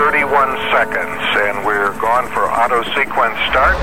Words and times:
31 0.00 0.56
seconds, 0.72 1.20
and 1.44 1.66
we're 1.66 1.92
gone 2.00 2.26
for 2.32 2.50
auto 2.50 2.82
sequence 2.94 3.36
start. 3.50 3.76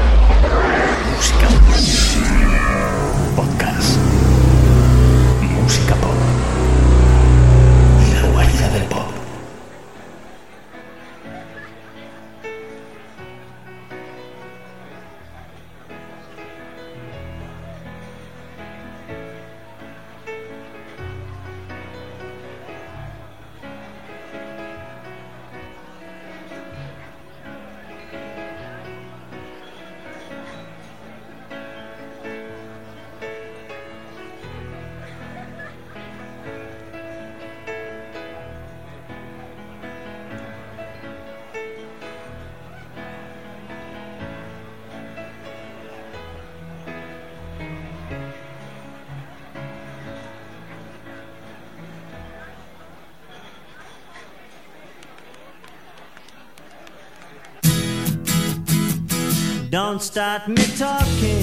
Don't 59.97 60.03
start 60.03 60.47
me 60.47 60.63
talking. 60.77 61.36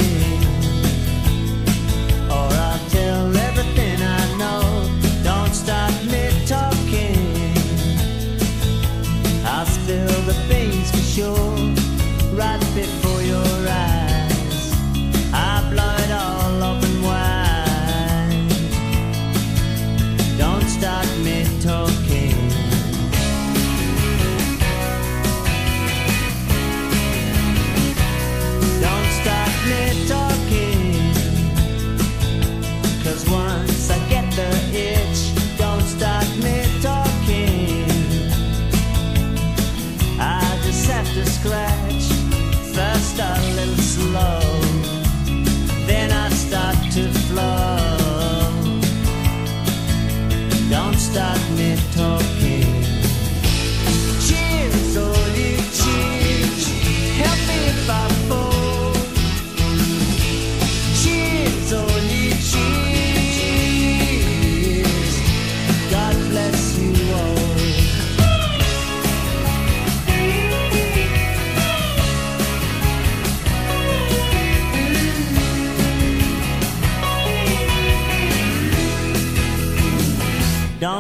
this 43.67 43.99
love. 44.13 44.44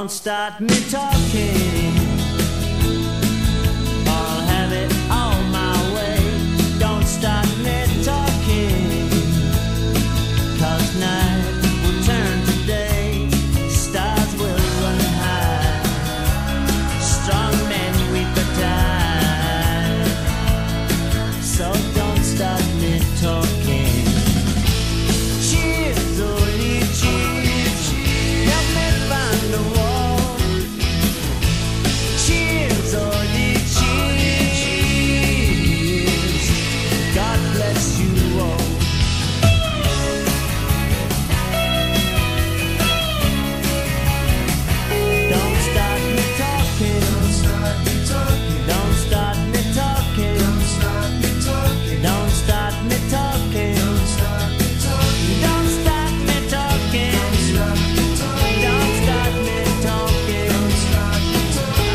Don't 0.04 0.10
start 0.10 0.60
me 0.60 0.68
talking. 0.90 1.53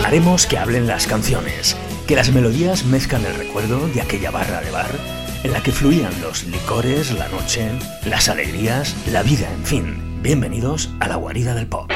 Dejaremos 0.09 0.47
que 0.47 0.57
hablen 0.57 0.87
las 0.87 1.05
canciones, 1.05 1.77
que 2.07 2.15
las 2.15 2.31
melodías 2.31 2.83
mezclan 2.83 3.23
el 3.25 3.35
recuerdo 3.35 3.87
de 3.89 4.01
aquella 4.01 4.31
barra 4.31 4.59
de 4.59 4.71
bar 4.71 4.89
en 5.43 5.51
la 5.51 5.61
que 5.61 5.71
fluían 5.71 6.11
los 6.23 6.45
licores, 6.45 7.11
la 7.11 7.27
noche, 7.27 7.69
las 8.05 8.27
alegrías, 8.27 8.95
la 9.11 9.21
vida, 9.21 9.47
en 9.53 9.63
fin. 9.63 10.19
Bienvenidos 10.23 10.89
a 10.99 11.07
la 11.09 11.15
guarida 11.17 11.53
del 11.53 11.67
pop. 11.67 11.91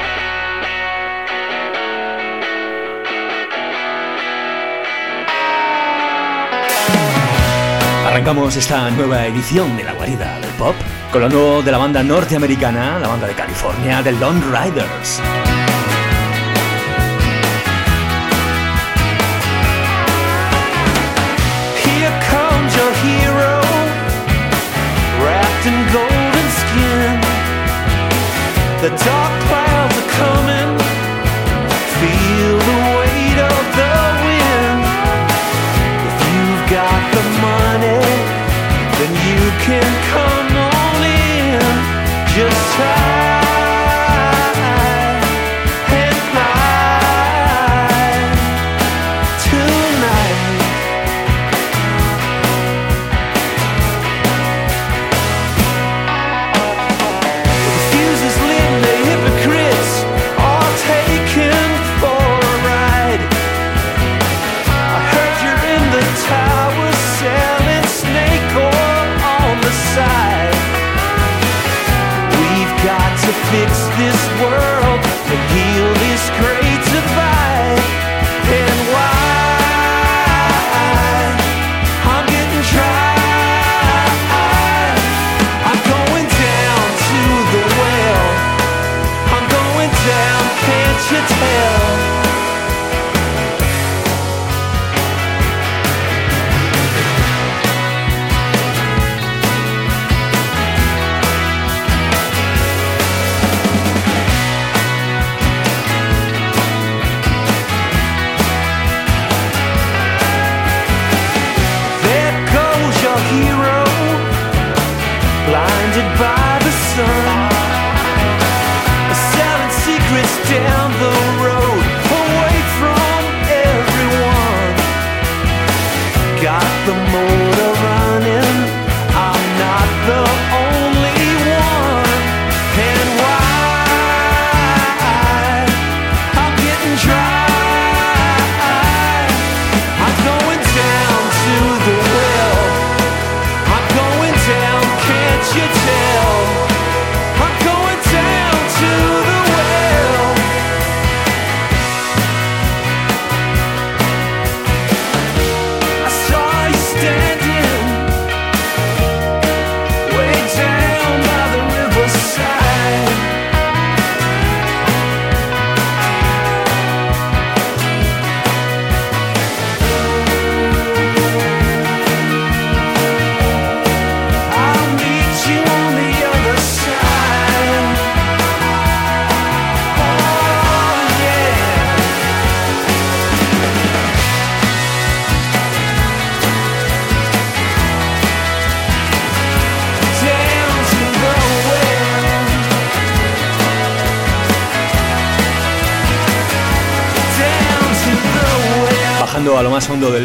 Arrancamos 8.05 8.55
esta 8.55 8.91
nueva 8.91 9.25
edición 9.25 9.75
de 9.75 9.85
la 9.85 9.93
guarida 9.93 10.39
del 10.39 10.51
pop 10.51 10.75
con 11.11 11.21
lo 11.21 11.29
nuevo 11.29 11.63
de 11.63 11.71
la 11.71 11.79
banda 11.79 12.03
norteamericana, 12.03 12.99
la 12.99 13.07
banda 13.07 13.25
de 13.25 13.33
California, 13.33 14.03
The 14.03 14.11
Lone 14.11 14.39
Riders. 14.51 15.19
talk 28.97 29.42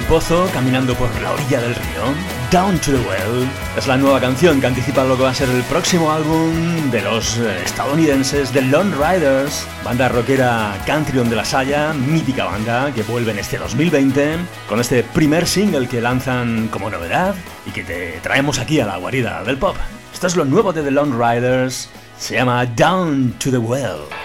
pozo, 0.08 0.49
caminando 0.55 0.94
por 0.94 1.08
la 1.20 1.32
orilla 1.32 1.60
del 1.60 1.75
río, 1.75 2.02
Down 2.50 2.78
to 2.78 2.93
the 2.93 2.96
Well 2.96 3.46
es 3.76 3.87
la 3.87 3.99
nueva 3.99 4.19
canción 4.20 4.58
que 4.58 4.66
anticipa 4.66 5.05
lo 5.05 5.16
que 5.16 5.22
va 5.25 5.31
a 5.31 5.34
ser 5.34 5.50
el 5.50 5.62
próximo 5.64 6.10
álbum 6.10 6.90
de 6.90 7.02
los 7.02 7.37
eh, 7.37 7.62
estadounidenses 7.62 8.50
The 8.50 8.62
Lone 8.62 8.94
Riders, 8.96 9.66
banda 9.84 10.08
rockera 10.08 10.75
country 10.87 11.19
de 11.28 11.37
la 11.37 11.44
Saya, 11.44 11.93
mítica 11.93 12.46
banda 12.46 12.90
que 12.94 13.02
vuelve 13.02 13.32
en 13.32 13.38
este 13.38 13.58
2020 13.58 14.37
con 14.66 14.81
este 14.81 15.02
primer 15.02 15.46
single 15.46 15.87
que 15.87 16.00
lanzan 16.00 16.69
como 16.69 16.88
novedad 16.88 17.34
y 17.66 17.70
que 17.70 17.84
te 17.84 18.19
traemos 18.22 18.58
aquí 18.58 18.81
a 18.81 18.87
la 18.87 18.96
guarida 18.96 19.44
del 19.44 19.58
pop. 19.58 19.76
Esto 20.12 20.26
es 20.26 20.37
lo 20.37 20.46
nuevo 20.46 20.72
de 20.72 20.82
The 20.82 20.90
Lone 20.90 21.16
Riders, 21.16 21.90
se 22.19 22.37
llama 22.37 22.64
Down 22.64 23.34
to 23.38 23.50
the 23.50 23.58
Well. 23.58 24.18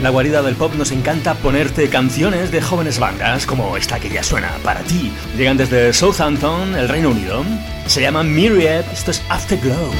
En 0.00 0.04
la 0.04 0.08
guarida 0.08 0.40
del 0.40 0.56
pop 0.56 0.72
nos 0.76 0.92
encanta 0.92 1.34
ponerte 1.34 1.90
canciones 1.90 2.50
de 2.50 2.62
jóvenes 2.62 2.98
bandas 2.98 3.44
como 3.44 3.76
esta 3.76 4.00
que 4.00 4.08
ya 4.08 4.22
suena 4.22 4.50
para 4.64 4.80
ti. 4.80 5.12
Llegan 5.36 5.58
desde 5.58 5.92
Southampton, 5.92 6.74
el 6.74 6.88
Reino 6.88 7.10
Unido. 7.10 7.44
Se 7.84 8.00
llaman 8.00 8.34
Myriad, 8.34 8.86
esto 8.90 9.10
es 9.10 9.22
Afterglow. 9.28 9.90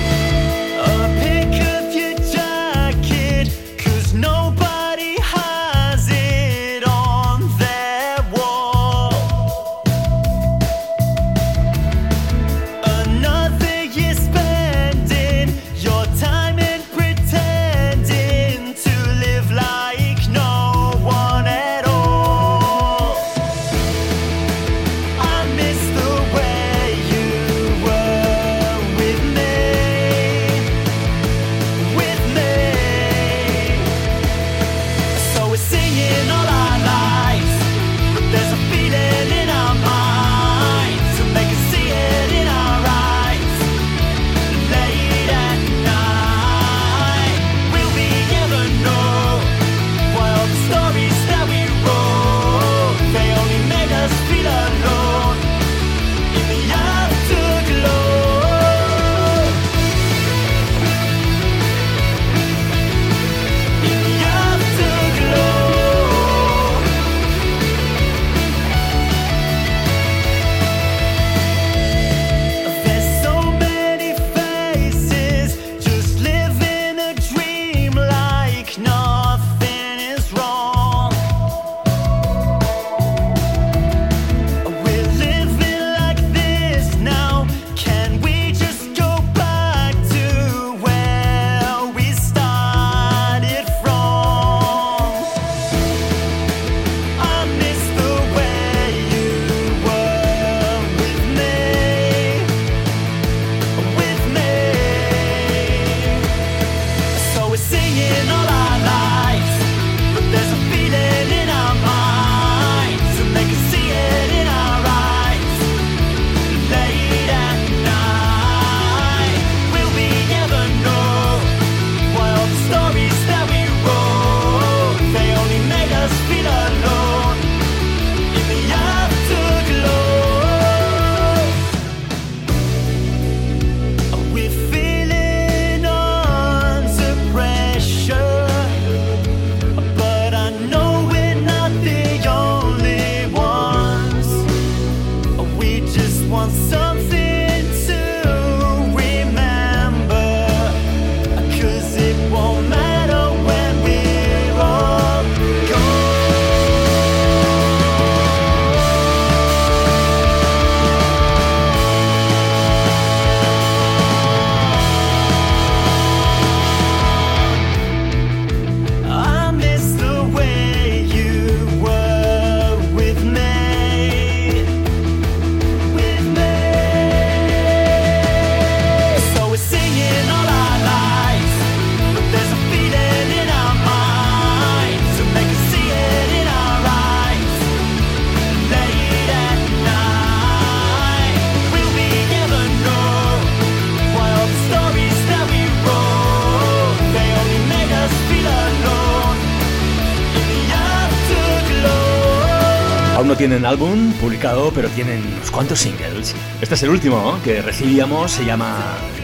Tienen 203.51 203.67
álbum 203.67 204.13
publicado, 204.21 204.71
pero 204.73 204.89
tienen 204.91 205.27
unos 205.27 205.51
cuantos 205.51 205.81
singles. 205.81 206.37
Este 206.61 206.77
es 206.77 206.83
el 206.85 206.91
último 206.91 207.37
que 207.43 207.61
recibíamos, 207.61 208.31
se 208.31 208.45
llama 208.45 208.77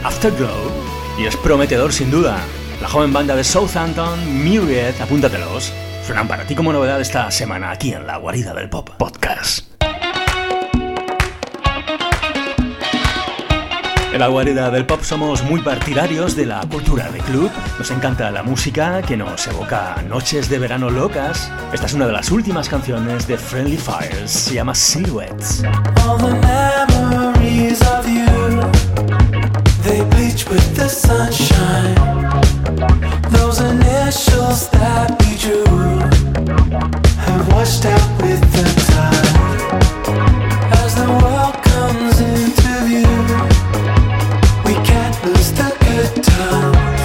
Afterglow 0.02 0.72
y 1.16 1.26
es 1.26 1.36
prometedor 1.36 1.92
sin 1.92 2.10
duda. 2.10 2.40
La 2.82 2.88
joven 2.88 3.12
banda 3.12 3.36
de 3.36 3.44
Southampton, 3.44 4.42
Myriad, 4.42 5.00
apúntatelos, 5.00 5.72
suenan 6.04 6.26
para 6.26 6.44
ti 6.44 6.56
como 6.56 6.72
novedad 6.72 7.00
esta 7.00 7.30
semana 7.30 7.70
aquí 7.70 7.92
en 7.92 8.04
la 8.04 8.16
guarida 8.16 8.52
del 8.52 8.68
pop 8.68 8.90
podcast. 8.98 9.75
En 14.16 14.20
la 14.20 14.28
guarida 14.28 14.70
del 14.70 14.86
pop 14.86 15.02
somos 15.02 15.42
muy 15.42 15.60
partidarios 15.60 16.34
de 16.34 16.46
la 16.46 16.60
cultura 16.60 17.10
de 17.10 17.18
club. 17.18 17.50
Nos 17.78 17.90
encanta 17.90 18.30
la 18.30 18.42
música 18.42 19.02
que 19.02 19.14
nos 19.14 19.46
evoca 19.46 20.02
noches 20.08 20.48
de 20.48 20.58
verano 20.58 20.88
locas. 20.88 21.52
Esta 21.70 21.84
es 21.84 21.92
una 21.92 22.06
de 22.06 22.14
las 22.14 22.30
últimas 22.30 22.66
canciones 22.66 23.28
de 23.28 23.36
Friendly 23.36 23.76
Fires. 23.76 24.30
Se 24.30 24.54
llama 24.54 24.74
Silhouettes. 24.74 25.62
They 29.82 30.00
bleach 30.00 30.48
with 30.48 30.74
the 30.74 30.88
sunshine. 30.88 31.94
Those 33.32 33.60
initials 33.60 34.70
that 34.70 35.10
we 35.20 35.36
drew 35.36 35.66
the 46.22 46.95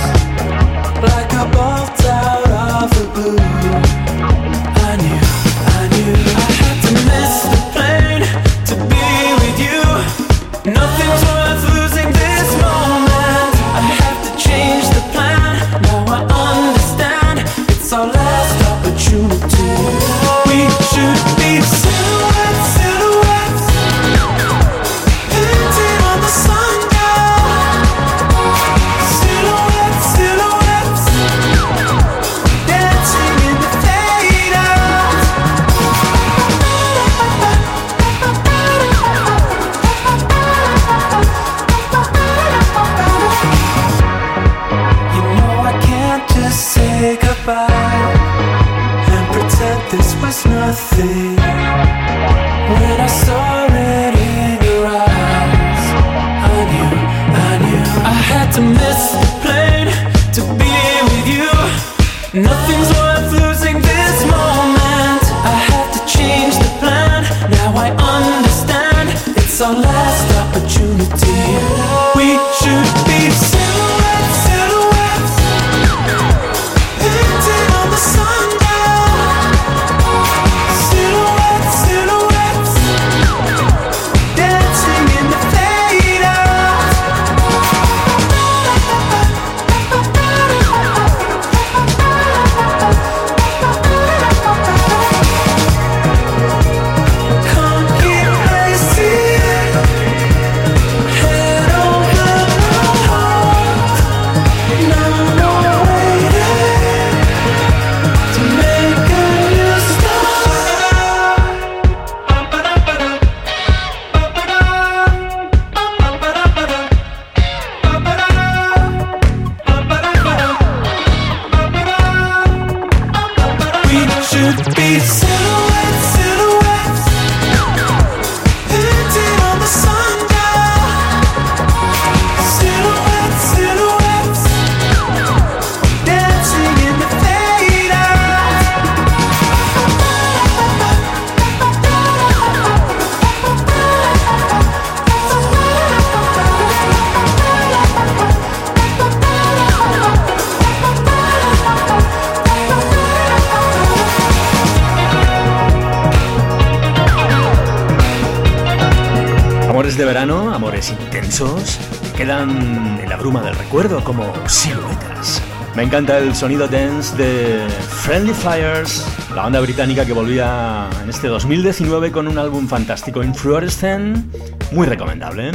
Me 165.82 165.88
encanta 165.88 166.20
el 166.20 166.36
sonido 166.36 166.68
dance 166.68 167.18
de 167.18 167.68
Friendly 168.04 168.36
Fires, 168.36 169.04
la 169.34 169.42
banda 169.42 169.60
británica 169.62 170.06
que 170.06 170.14
volvía 170.14 170.88
en 171.02 171.10
este 171.10 171.28
2019 171.28 172.12
con 172.12 172.28
un 172.28 172.38
álbum 172.38 172.68
fantástico, 172.68 173.24
Influorescent, 173.24 174.32
muy 174.72 174.86
recomendable. 174.86 175.50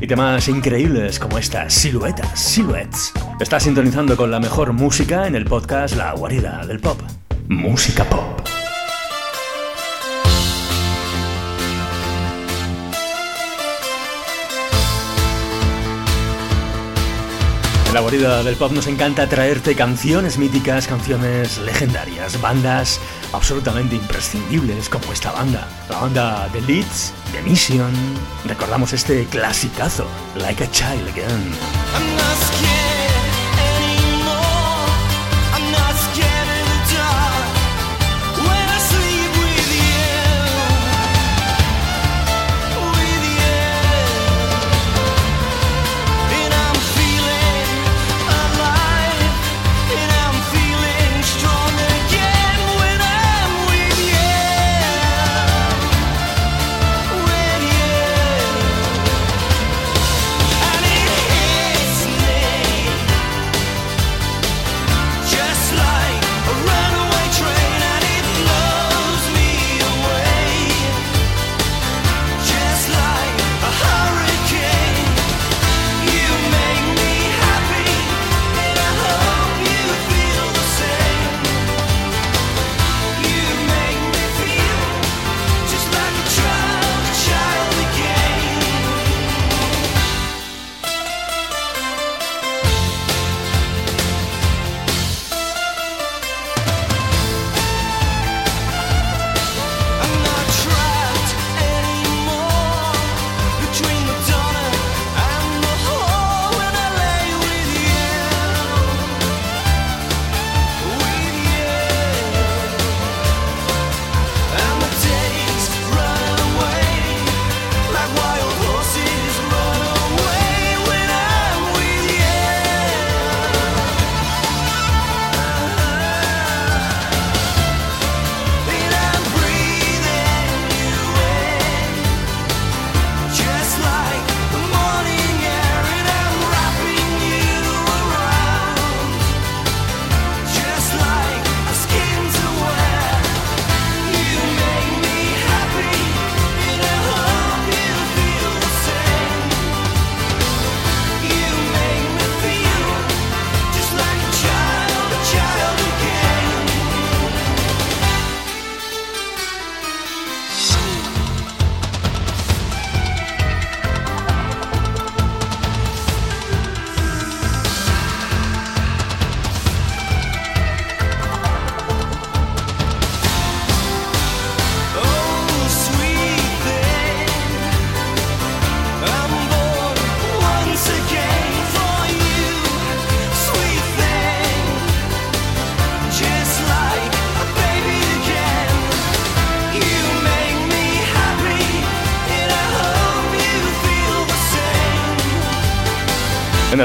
Y 0.00 0.06
temas 0.06 0.46
increíbles 0.46 1.18
como 1.18 1.38
estas, 1.38 1.74
siluetas, 1.74 2.38
silhouettes. 2.38 3.12
Estás 3.40 3.64
sintonizando 3.64 4.16
con 4.16 4.30
la 4.30 4.38
mejor 4.38 4.72
música 4.72 5.26
en 5.26 5.34
el 5.34 5.44
podcast 5.44 5.96
La 5.96 6.12
Guarida 6.12 6.64
del 6.64 6.78
Pop. 6.78 7.00
Música 7.48 8.04
Pop. 8.04 8.33
La 17.94 18.00
guarida 18.00 18.42
del 18.42 18.56
pop 18.56 18.72
nos 18.72 18.88
encanta 18.88 19.28
traerte 19.28 19.76
canciones 19.76 20.36
míticas, 20.36 20.88
canciones 20.88 21.58
legendarias, 21.58 22.40
bandas 22.40 23.00
absolutamente 23.32 23.94
imprescindibles 23.94 24.88
como 24.88 25.12
esta 25.12 25.30
banda. 25.30 25.68
La 25.88 26.00
banda 26.00 26.48
de 26.52 26.60
Leeds, 26.62 27.12
de 27.32 27.42
Mission. 27.42 27.92
Recordamos 28.46 28.92
este 28.92 29.26
clasicazo, 29.26 30.08
Like 30.34 30.64
a 30.64 30.70
Child 30.72 31.08
Again. 31.10 33.03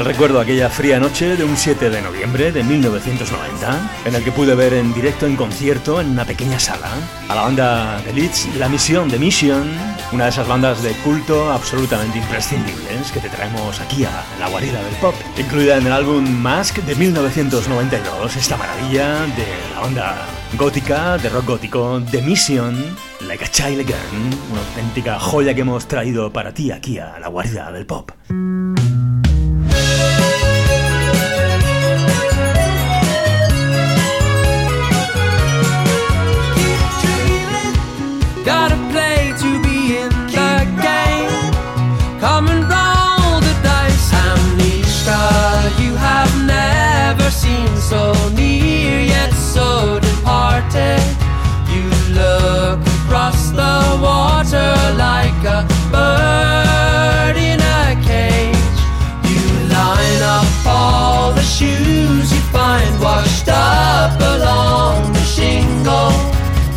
Recuerdo 0.04 0.40
aquella 0.40 0.70
fría 0.70 1.00
noche 1.00 1.36
de 1.36 1.44
un 1.44 1.56
7 1.56 1.90
de 1.90 2.00
noviembre 2.00 2.52
de 2.52 2.62
1990, 2.62 3.90
en 4.04 4.14
el 4.14 4.22
que 4.22 4.32
pude 4.32 4.54
ver 4.54 4.72
en 4.72 4.94
directo 4.94 5.26
en 5.26 5.36
concierto 5.36 6.00
en 6.00 6.10
una 6.10 6.24
pequeña 6.24 6.58
sala 6.58 6.88
a 7.28 7.34
la 7.34 7.42
banda 7.42 8.00
de 8.02 8.12
Leeds 8.12 8.54
La 8.56 8.68
Misión 8.68 9.08
de 9.08 9.18
Mission, 9.18 9.68
una 10.12 10.24
de 10.24 10.30
esas 10.30 10.46
bandas 10.46 10.82
de 10.82 10.92
culto 11.04 11.52
absolutamente 11.52 12.18
imprescindibles 12.18 13.10
que 13.12 13.20
te 13.20 13.28
traemos 13.28 13.80
aquí 13.80 14.04
a 14.04 14.24
la 14.38 14.48
guarida 14.48 14.82
del 14.82 14.94
pop, 14.96 15.14
incluida 15.36 15.76
en 15.76 15.86
el 15.86 15.92
álbum 15.92 16.28
Mask 16.28 16.78
de 16.78 16.94
1992, 16.94 18.36
esta 18.36 18.56
maravilla 18.56 19.26
de 19.26 19.46
la 19.74 19.80
banda 19.80 20.26
gótica, 20.56 21.18
de 21.18 21.28
rock 21.28 21.46
gótico, 21.46 22.02
The 22.10 22.22
Mission, 22.22 22.96
Like 23.26 23.44
a 23.44 23.48
Child 23.48 23.80
Again, 23.80 24.40
una 24.50 24.60
auténtica 24.60 25.18
joya 25.18 25.52
que 25.52 25.60
hemos 25.60 25.86
traído 25.86 26.32
para 26.32 26.54
ti 26.54 26.70
aquí 26.70 26.98
a 26.98 27.18
la 27.18 27.28
guarida 27.28 27.70
del 27.70 27.86
pop. 27.86 28.12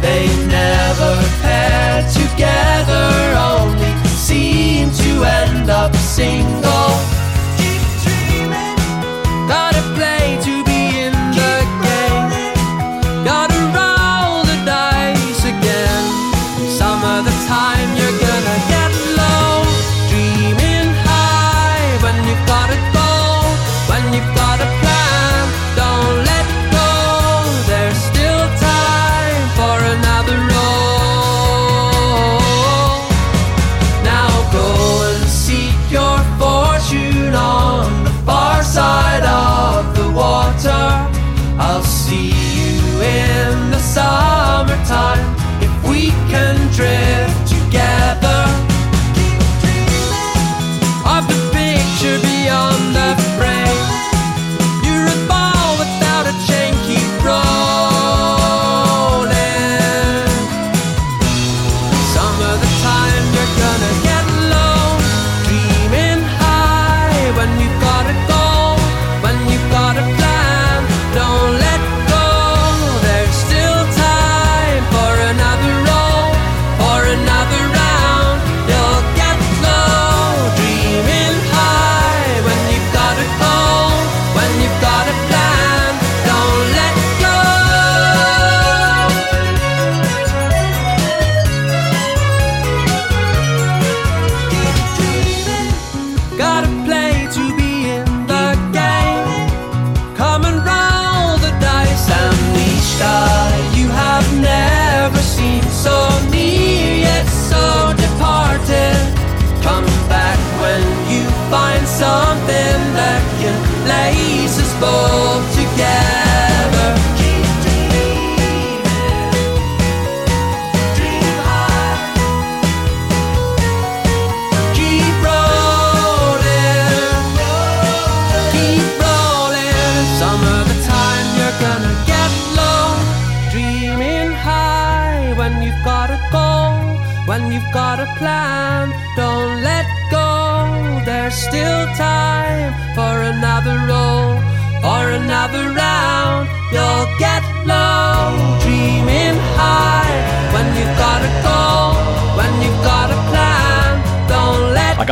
They 0.04 0.43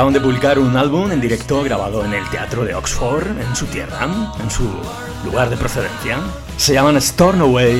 Acaban 0.01 0.13
de 0.15 0.19
publicar 0.19 0.57
un 0.57 0.75
álbum 0.75 1.11
en 1.11 1.21
directo 1.21 1.61
grabado 1.61 2.03
en 2.03 2.11
el 2.15 2.27
Teatro 2.31 2.65
de 2.65 2.73
Oxford, 2.73 3.39
en 3.39 3.55
su 3.55 3.67
tierra, 3.67 4.09
en 4.41 4.49
su 4.49 4.67
lugar 5.23 5.47
de 5.51 5.57
procedencia. 5.57 6.17
Se 6.57 6.73
llaman 6.73 6.99
Stornoway 6.99 7.79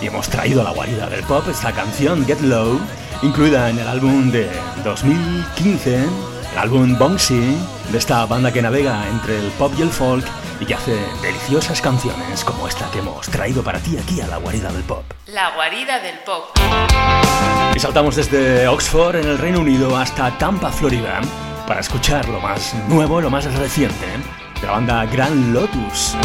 y 0.00 0.06
hemos 0.06 0.30
traído 0.30 0.62
a 0.62 0.64
la 0.64 0.70
guarida 0.70 1.10
del 1.10 1.22
pop 1.24 1.46
esta 1.46 1.72
canción 1.72 2.24
Get 2.24 2.40
Low, 2.40 2.80
incluida 3.20 3.68
en 3.68 3.78
el 3.78 3.86
álbum 3.86 4.30
de 4.30 4.48
2015, 4.82 6.04
el 6.52 6.58
álbum 6.58 6.96
Bonksy, 6.98 7.54
de 7.92 7.98
esta 7.98 8.24
banda 8.24 8.50
que 8.50 8.62
navega 8.62 9.06
entre 9.06 9.38
el 9.38 9.50
pop 9.58 9.70
y 9.78 9.82
el 9.82 9.90
folk 9.90 10.24
y 10.60 10.64
que 10.64 10.72
hace 10.72 10.96
deliciosas 11.20 11.82
canciones 11.82 12.44
como 12.44 12.66
esta 12.66 12.90
que 12.90 13.00
hemos 13.00 13.28
traído 13.28 13.62
para 13.62 13.78
ti 13.78 13.98
aquí 13.98 14.22
a 14.22 14.26
la 14.26 14.38
guarida 14.38 14.72
del 14.72 14.84
pop. 14.84 15.04
La 15.26 15.54
guarida 15.54 16.00
del 16.00 16.18
pop. 16.20 16.44
Y 17.76 17.78
saltamos 17.78 18.16
desde 18.16 18.66
Oxford, 18.68 19.16
en 19.16 19.28
el 19.28 19.36
Reino 19.36 19.60
Unido, 19.60 19.98
hasta 19.98 20.30
Tampa, 20.38 20.72
Florida, 20.72 21.20
para 21.68 21.80
escuchar 21.80 22.26
lo 22.30 22.40
más 22.40 22.74
nuevo, 22.88 23.20
lo 23.20 23.28
más 23.28 23.44
reciente 23.54 24.06
de 24.58 24.66
la 24.66 24.72
banda 24.72 25.04
Grand 25.04 25.52
Lotus. 25.52 26.16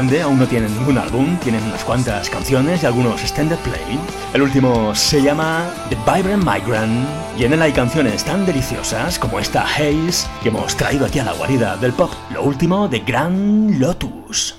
Aún 0.00 0.38
no 0.38 0.46
tienen 0.46 0.74
ningún 0.78 0.96
álbum, 0.96 1.36
tienen 1.40 1.62
unas 1.64 1.84
cuantas 1.84 2.30
canciones 2.30 2.82
y 2.82 2.86
algunos 2.86 3.20
extended 3.20 3.58
play. 3.58 4.00
El 4.32 4.40
último 4.40 4.94
se 4.94 5.22
llama 5.22 5.70
The 5.90 5.96
Vibrant 5.96 6.42
Migrant 6.42 7.06
y 7.38 7.44
en 7.44 7.52
él 7.52 7.60
hay 7.60 7.72
canciones 7.72 8.24
tan 8.24 8.46
deliciosas 8.46 9.18
como 9.18 9.38
esta 9.38 9.62
Haze 9.62 10.26
que 10.42 10.48
hemos 10.48 10.74
traído 10.74 11.04
aquí 11.04 11.18
a 11.18 11.24
la 11.24 11.34
guarida 11.34 11.76
del 11.76 11.92
pop. 11.92 12.10
Lo 12.32 12.42
último 12.42 12.88
de 12.88 13.00
Grand 13.00 13.78
Lotus. 13.78 14.56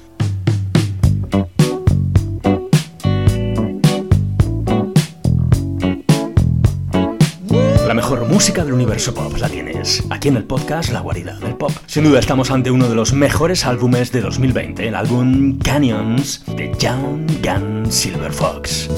Mejor 8.11 8.27
música 8.27 8.65
del 8.65 8.73
universo 8.73 9.13
pop 9.13 9.37
la 9.37 9.47
tienes 9.47 10.03
aquí 10.09 10.27
en 10.27 10.35
el 10.35 10.43
podcast 10.43 10.91
La 10.91 10.99
Guarida 10.99 11.39
del 11.39 11.55
Pop. 11.55 11.71
Sin 11.85 12.03
duda 12.03 12.19
estamos 12.19 12.51
ante 12.51 12.69
uno 12.69 12.89
de 12.89 12.95
los 12.95 13.13
mejores 13.13 13.65
álbumes 13.65 14.11
de 14.11 14.19
2020, 14.19 14.89
el 14.89 14.95
álbum 14.95 15.57
Canyons 15.59 16.43
de 16.57 16.75
Young 16.77 17.25
Gun 17.41 17.89
Silver 17.89 18.33
Fox. 18.33 18.89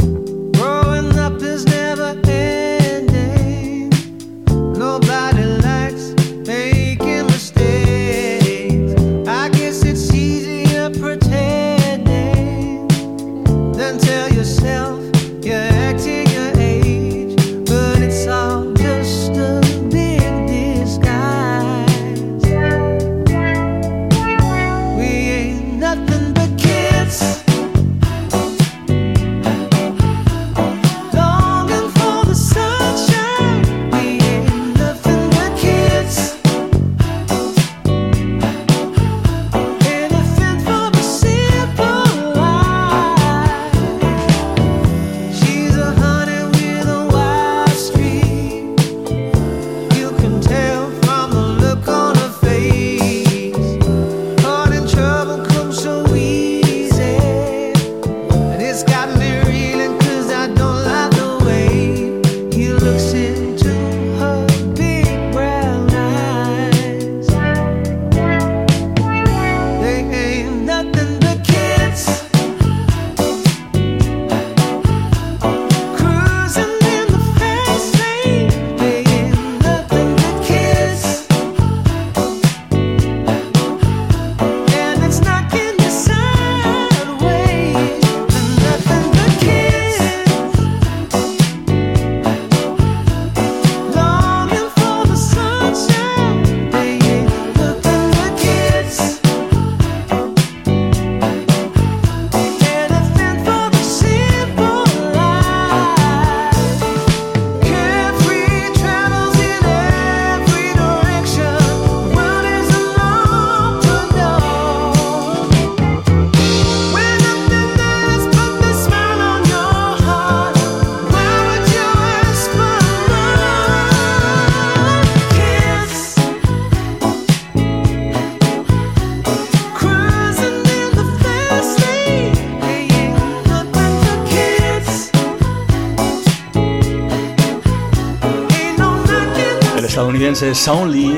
Knocking 140.23 140.33
El 140.33 140.33
estadounidense 140.33 140.55
Sean 140.55 140.91
Lee 140.91 141.17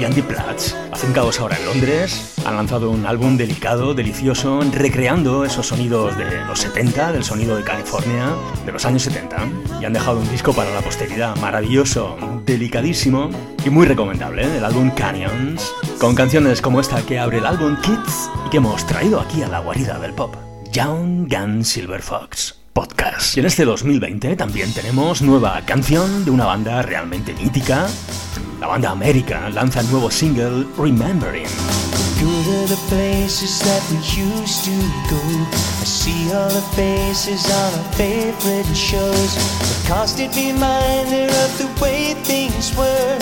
y 0.00 0.04
Andy 0.04 0.22
Platz, 0.22 0.74
afincados 0.90 1.38
ahora 1.38 1.56
en 1.56 1.66
Londres, 1.66 2.34
han 2.44 2.56
lanzado 2.56 2.90
un 2.90 3.06
álbum 3.06 3.36
delicado, 3.36 3.94
delicioso, 3.94 4.60
recreando 4.72 5.44
esos 5.44 5.68
sonidos 5.68 6.16
de 6.16 6.44
los 6.44 6.58
70, 6.58 7.12
del 7.12 7.22
sonido 7.22 7.56
de 7.56 7.62
California, 7.62 8.34
de 8.66 8.72
los 8.72 8.84
años 8.84 9.02
70, 9.02 9.36
y 9.80 9.84
han 9.84 9.92
dejado 9.92 10.18
un 10.18 10.28
disco 10.30 10.52
para 10.52 10.72
la 10.74 10.80
posteridad 10.80 11.36
maravilloso, 11.36 12.16
delicadísimo 12.44 13.30
y 13.64 13.70
muy 13.70 13.86
recomendable, 13.86 14.56
el 14.56 14.64
álbum 14.64 14.90
Canyons, 14.90 15.72
con 16.00 16.14
canciones 16.14 16.60
como 16.60 16.80
esta 16.80 17.02
que 17.02 17.18
abre 17.18 17.38
el 17.38 17.46
álbum 17.46 17.76
Kids 17.80 18.30
y 18.46 18.50
que 18.50 18.56
hemos 18.56 18.84
traído 18.86 19.20
aquí 19.20 19.42
a 19.42 19.48
la 19.48 19.60
guarida 19.60 19.98
del 19.98 20.12
pop, 20.12 20.34
Young 20.72 21.28
Gun 21.28 21.64
Silver 21.64 22.02
Fox. 22.02 22.59
Y 23.36 23.40
en 23.40 23.46
este 23.46 23.64
2020 23.64 24.36
también 24.36 24.72
tenemos 24.72 25.22
nueva 25.22 25.60
canción 25.64 26.24
de 26.24 26.30
una 26.30 26.46
banda 26.46 26.82
realmente 26.82 27.32
mítica. 27.34 27.86
La 28.60 28.66
banda 28.66 28.90
América 28.90 29.48
lanza 29.50 29.80
el 29.80 29.90
nuevo 29.90 30.10
single 30.10 30.66
Remembering. 30.76 31.48
That 33.40 33.82
we 33.90 33.96
used 33.96 34.64
to 34.64 34.76
go. 35.08 35.20
I 35.80 35.84
see 35.84 36.32
all 36.32 36.48
the 36.48 36.60
faces 36.74 37.46
shows. 38.74 39.36
Of 41.30 41.58
the 41.58 41.68
way 41.80 42.14
things 42.24 42.76
were. 42.76 43.18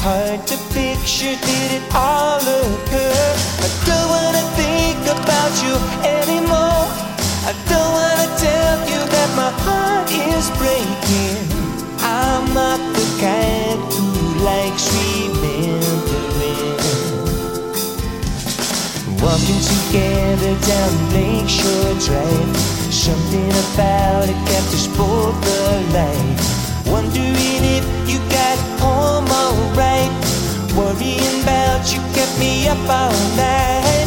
Hard 0.00 0.46
to 0.46 0.56
picture, 0.72 1.36
did 1.36 1.72
it 1.72 1.94
all 1.94 2.40
occur? 2.40 3.36
I 3.60 3.68
don't 3.86 4.08
wanna 4.08 4.44
think 4.56 4.98
about 5.06 5.52
you 5.62 5.76
anymore. 6.08 7.09
I 7.42 7.52
don't 7.70 7.92
wanna 7.96 8.28
tell 8.36 8.78
you 8.84 9.00
that 9.14 9.30
my 9.34 9.50
heart 9.64 10.10
is 10.12 10.50
breaking. 10.60 11.40
I'm 12.04 12.52
not 12.52 12.80
the 12.92 13.06
kind 13.16 13.80
who 13.92 14.44
likes 14.44 14.84
remembering. 14.92 16.20
Walking 19.24 19.60
together 19.72 20.54
down 20.68 20.92
Lakeshore 21.16 21.96
Drive. 22.04 22.56
Something 22.92 23.50
about 23.72 24.28
it 24.28 24.40
kept 24.44 24.70
us 24.76 24.86
both 24.88 25.40
alive. 25.72 26.38
Wondering 26.86 27.64
if 27.76 27.84
you 28.06 28.18
got 28.28 28.58
home 28.84 29.28
alright. 29.32 30.12
Worrying 30.76 31.42
about 31.42 31.90
you 31.90 32.00
kept 32.12 32.38
me 32.38 32.68
up 32.68 32.78
all 32.88 33.16
night. 33.36 33.99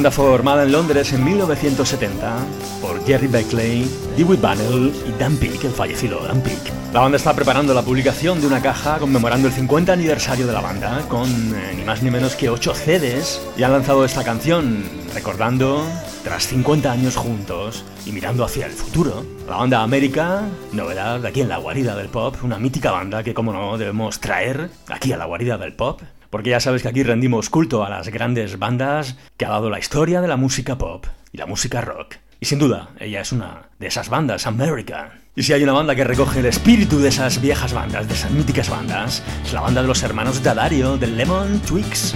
Banda 0.00 0.10
formada 0.10 0.62
en 0.62 0.72
Londres 0.72 1.12
en 1.12 1.22
1970 1.22 2.38
por 2.80 3.04
Jerry 3.04 3.26
Beckley, 3.26 3.86
Dewey 4.16 4.38
Bunnell 4.38 4.94
y 5.06 5.12
Dan 5.20 5.36
Peake, 5.36 5.66
el 5.66 5.74
fallecido 5.74 6.22
Dan 6.24 6.40
Peake. 6.40 6.72
La 6.94 7.00
banda 7.00 7.18
está 7.18 7.34
preparando 7.34 7.74
la 7.74 7.82
publicación 7.82 8.40
de 8.40 8.46
una 8.46 8.62
caja 8.62 8.98
conmemorando 8.98 9.48
el 9.48 9.52
50 9.52 9.92
aniversario 9.92 10.46
de 10.46 10.54
la 10.54 10.62
banda 10.62 11.04
con 11.06 11.28
eh, 11.28 11.74
ni 11.76 11.84
más 11.84 12.02
ni 12.02 12.10
menos 12.10 12.34
que 12.34 12.48
8 12.48 12.72
CDs 12.74 13.42
y 13.58 13.62
han 13.62 13.72
lanzado 13.72 14.06
esta 14.06 14.24
canción 14.24 14.84
recordando, 15.12 15.84
tras 16.24 16.46
50 16.46 16.90
años 16.90 17.16
juntos 17.16 17.84
y 18.06 18.12
mirando 18.12 18.42
hacia 18.42 18.64
el 18.64 18.72
futuro, 18.72 19.22
la 19.46 19.56
banda 19.56 19.82
América, 19.82 20.48
novedad 20.72 21.26
aquí 21.26 21.42
en 21.42 21.50
la 21.50 21.58
guarida 21.58 21.94
del 21.94 22.08
pop, 22.08 22.36
una 22.42 22.58
mítica 22.58 22.90
banda 22.90 23.22
que 23.22 23.34
como 23.34 23.52
no 23.52 23.76
debemos 23.76 24.18
traer 24.18 24.70
aquí 24.88 25.12
a 25.12 25.18
la 25.18 25.26
guarida 25.26 25.58
del 25.58 25.74
pop 25.74 26.00
porque 26.30 26.50
ya 26.50 26.60
sabes 26.60 26.82
que 26.82 26.88
aquí 26.88 27.02
rendimos 27.02 27.50
culto 27.50 27.84
a 27.84 27.90
las 27.90 28.08
grandes 28.08 28.58
bandas 28.58 29.16
que 29.36 29.44
ha 29.44 29.50
dado 29.50 29.68
la 29.68 29.78
historia 29.78 30.20
de 30.20 30.28
la 30.28 30.36
música 30.36 30.78
pop 30.78 31.06
y 31.32 31.38
la 31.38 31.46
música 31.46 31.80
rock. 31.80 32.16
Y 32.40 32.46
sin 32.46 32.58
duda, 32.58 32.88
ella 32.98 33.20
es 33.20 33.32
una 33.32 33.68
de 33.78 33.86
esas 33.88 34.08
bandas, 34.08 34.46
America. 34.46 35.12
Y 35.36 35.42
si 35.42 35.52
hay 35.52 35.62
una 35.62 35.72
banda 35.72 35.94
que 35.94 36.04
recoge 36.04 36.40
el 36.40 36.46
espíritu 36.46 36.98
de 36.98 37.10
esas 37.10 37.40
viejas 37.40 37.74
bandas, 37.74 38.08
de 38.08 38.14
esas 38.14 38.30
míticas 38.30 38.70
bandas, 38.70 39.22
es 39.44 39.52
la 39.52 39.60
banda 39.60 39.82
de 39.82 39.88
los 39.88 40.02
hermanos 40.02 40.42
Dadario, 40.42 40.96
de 40.96 41.06
Lemon 41.08 41.60
Twigs. 41.60 42.14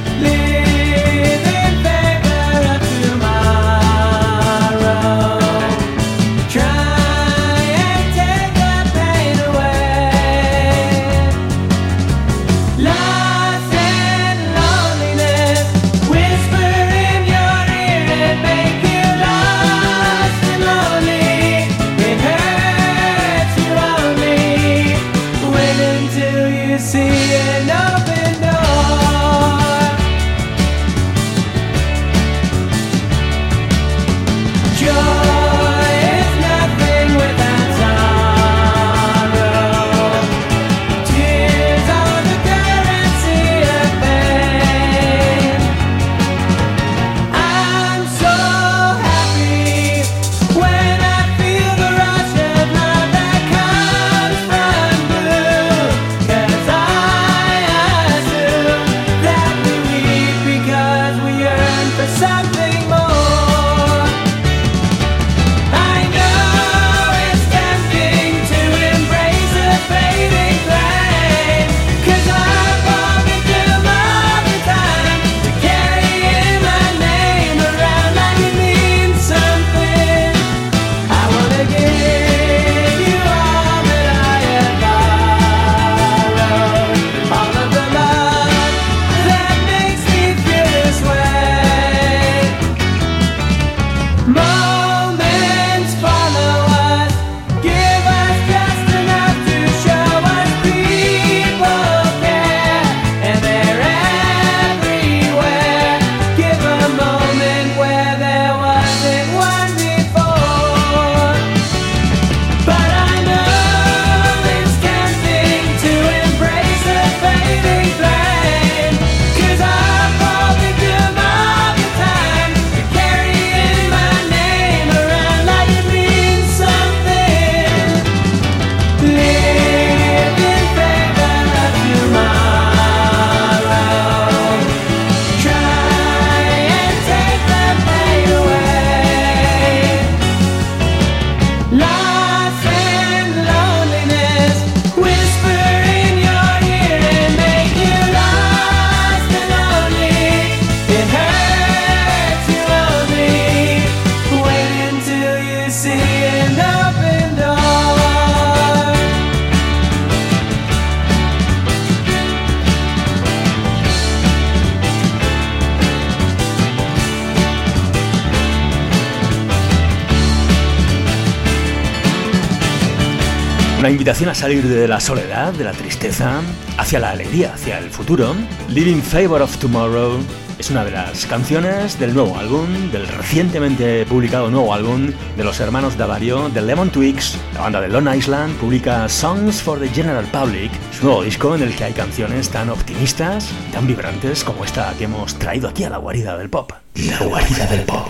Salir 174.45 174.69
de 174.69 174.87
la 174.87 175.01
soledad, 175.01 175.55
de 175.55 175.65
la 175.65 175.73
tristeza, 175.73 176.43
hacia 176.77 176.99
la 176.99 177.13
alegría, 177.13 177.55
hacia 177.55 177.79
el 177.79 177.89
futuro. 177.89 178.35
Living 178.69 179.01
Favor 179.01 179.41
of 179.41 179.57
Tomorrow 179.57 180.19
es 180.59 180.69
una 180.69 180.85
de 180.85 180.91
las 180.91 181.25
canciones 181.25 181.99
del 181.99 182.13
nuevo 182.13 182.37
álbum, 182.37 182.67
del 182.93 183.09
recientemente 183.09 184.05
publicado 184.05 184.51
nuevo 184.51 184.75
álbum 184.75 185.11
de 185.39 185.45
los 185.45 185.61
hermanos 185.61 185.97
Davario, 185.97 186.51
de 186.51 186.61
Lemon 186.61 186.91
Twigs. 186.91 187.39
La 187.55 187.63
banda 187.63 187.81
de 187.81 187.89
Lone 187.89 188.15
Island 188.15 188.55
publica 188.59 189.09
Songs 189.09 189.63
for 189.63 189.81
the 189.81 189.89
General 189.89 190.27
Public, 190.27 190.71
su 190.93 191.07
nuevo 191.07 191.23
disco 191.23 191.55
en 191.55 191.63
el 191.63 191.75
que 191.75 191.85
hay 191.85 191.95
canciones 191.95 192.51
tan 192.51 192.69
optimistas, 192.69 193.49
tan 193.73 193.87
vibrantes 193.87 194.45
como 194.45 194.67
esta 194.67 194.93
que 194.99 195.05
hemos 195.05 195.39
traído 195.39 195.71
aquí 195.71 195.85
a 195.85 195.89
la 195.89 195.97
guarida 195.97 196.37
del 196.37 196.51
pop. 196.51 196.71
La 196.97 197.19
guarida 197.21 197.65
del 197.69 197.87
pop. 197.87 198.09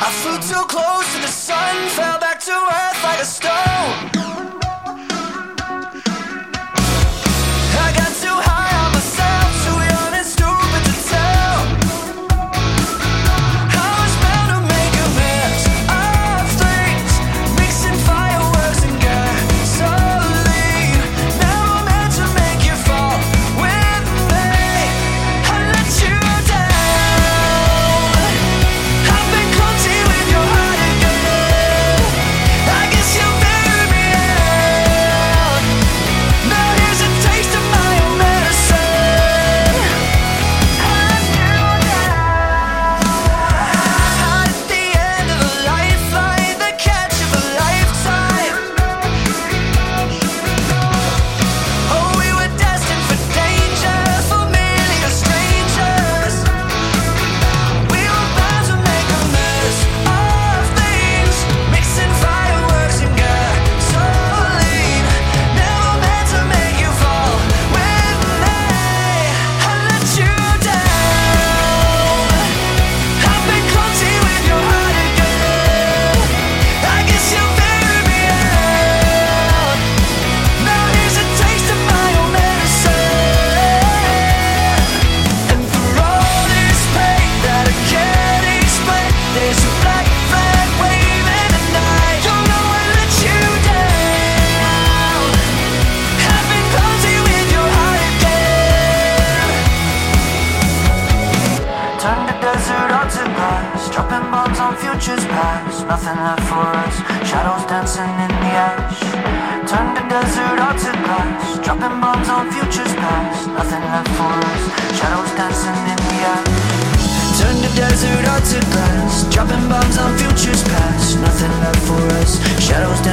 I 0.00 0.10
flew 0.20 0.36
too 0.40 0.66
close 0.66 1.06
to 1.14 1.20
the 1.20 1.28
sun, 1.28 1.88
fell 1.90 2.18
back 2.18 2.40
to 2.40 2.50
earth 2.50 3.04
like 3.04 3.20
a 3.20 3.24
stone. 3.24 4.19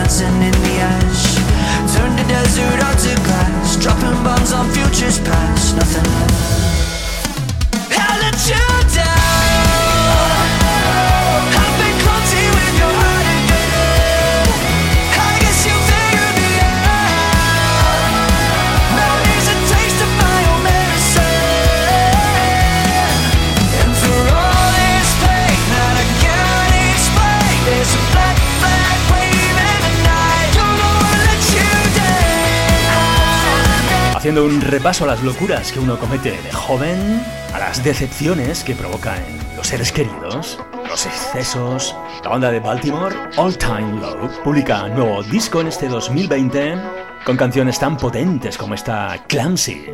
Shadows 0.08 0.22
in 0.22 0.40
the 0.40 0.80
ash. 0.80 1.36
Turn 1.96 2.16
the 2.16 2.24
desert 2.24 2.84
out 2.84 2.98
to 3.00 3.16
glass, 3.24 3.76
dropping 3.78 4.24
bombs 4.24 4.54
on 4.54 4.70
futures 4.72 5.20
past. 5.20 5.37
Haciendo 34.38 34.56
un 34.56 34.62
repaso 34.62 35.04
a 35.04 35.08
las 35.08 35.24
locuras 35.24 35.72
que 35.72 35.80
uno 35.80 35.98
comete 35.98 36.30
de 36.30 36.52
joven, 36.52 37.24
a 37.56 37.58
las 37.58 37.84
decepciones 37.84 38.64
que 38.64 38.76
provoca 38.76 39.18
en 39.18 39.40
los 39.56 39.66
seres 39.66 39.92
queridos, 39.92 40.60
los 40.88 41.08
excesos. 41.08 41.96
La 42.24 42.30
banda 42.30 42.52
de 42.52 42.60
Baltimore, 42.60 43.16
All 43.38 43.58
Time 43.58 44.00
Low, 44.00 44.30
publica 44.44 44.90
nuevo 44.90 45.24
disco 45.24 45.62
en 45.62 45.70
este 45.70 45.88
2020 45.88 46.76
con 47.26 47.36
canciones 47.36 47.80
tan 47.80 47.98
potentes 47.98 48.60
como 48.60 48.76
esta 48.76 49.24
Clancy. 49.28 49.88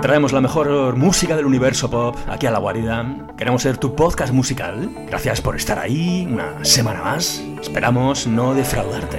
Te 0.00 0.06
traemos 0.06 0.32
la 0.32 0.40
mejor 0.40 0.96
música 0.96 1.36
del 1.36 1.44
universo 1.44 1.90
pop 1.90 2.16
aquí 2.26 2.46
a 2.46 2.50
la 2.50 2.58
guarida. 2.58 3.04
Queremos 3.36 3.60
ser 3.60 3.76
tu 3.76 3.94
podcast 3.94 4.32
musical. 4.32 4.88
Gracias 5.06 5.42
por 5.42 5.56
estar 5.56 5.78
ahí 5.78 6.26
una 6.26 6.64
semana 6.64 7.02
más. 7.02 7.44
Esperamos 7.60 8.26
no 8.26 8.54
defraudarte. 8.54 9.18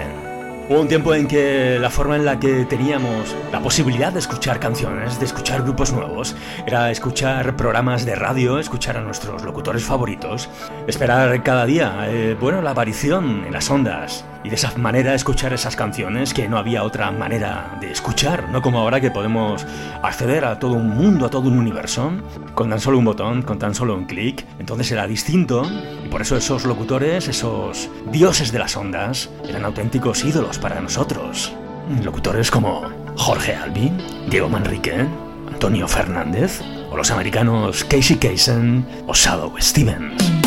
Hubo 0.68 0.82
un 0.82 0.88
tiempo 0.88 1.14
en 1.14 1.28
que 1.28 1.78
la 1.80 1.92
forma 1.92 2.16
en 2.16 2.26
la 2.26 2.40
que 2.40 2.66
teníamos 2.66 3.36
la 3.52 3.60
posibilidad 3.60 4.12
de 4.12 4.18
escuchar 4.18 4.60
canciones, 4.60 5.20
de 5.20 5.26
escuchar 5.28 5.62
grupos 5.62 5.94
nuevos, 5.94 6.36
era 6.66 6.90
escuchar 6.90 7.56
programas 7.56 8.04
de 8.04 8.16
radio, 8.16 8.58
escuchar 8.58 8.98
a 8.98 9.02
nuestros 9.02 9.44
locutores 9.44 9.84
favoritos, 9.84 10.50
esperar 10.88 11.44
cada 11.44 11.68
día, 11.68 12.08
eh, 12.08 12.36
bueno, 12.40 12.64
la 12.64 12.72
aparición 12.72 13.44
en 13.46 13.54
las 13.54 13.70
ondas 13.70 14.26
y 14.44 14.50
de 14.50 14.56
esa 14.56 14.76
manera 14.78 15.14
escuchar 15.14 15.54
esas 15.54 15.76
canciones 15.76 16.34
que 16.34 16.48
no 16.48 16.58
había 16.58 16.84
otra 16.84 17.12
manera 17.12 17.78
de 17.80 17.92
escuchar, 17.92 18.50
no 18.50 18.62
como 18.62 18.80
ahora 18.80 19.00
que 19.00 19.12
podemos 19.12 19.66
acceder 20.02 20.46
a 20.46 20.60
todo 20.60 20.74
un 20.74 20.90
mundo, 20.90 21.26
a 21.26 21.30
todo 21.30 21.48
un 21.48 21.58
universo, 21.58 22.12
con 22.56 22.70
tan 22.70 22.80
solo 22.80 22.98
un 22.98 23.06
botón, 23.06 23.42
con 23.44 23.60
tan 23.60 23.76
solo 23.76 23.96
un 23.96 24.06
clic, 24.06 24.46
entonces 24.60 24.92
era 24.92 25.08
distinto 25.08 25.64
y 26.04 26.08
por 26.10 26.22
eso 26.22 26.36
esos 26.36 26.66
locutores, 26.66 27.28
esos 27.28 27.90
dioses 28.12 28.52
de 28.52 28.60
las 28.60 28.76
ondas, 28.76 29.30
eran 29.48 29.66
auténticos 29.66 30.24
ídolos 30.24 30.60
para 30.60 30.82
nosotros. 30.82 31.54
Locutores 32.04 32.50
como 32.50 32.84
Jorge 33.16 33.56
Albi, 33.56 33.92
Diego 34.30 34.50
Manrique, 34.50 35.06
Antonio 35.48 35.88
Fernández, 35.88 36.62
o 36.92 36.98
los 36.98 37.12
americanos 37.12 37.84
Casey 37.86 38.18
Kasem 38.18 38.84
o 39.08 39.14
Shadow 39.14 39.54
Stevens. 39.60 40.41